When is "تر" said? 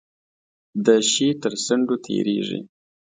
1.41-1.53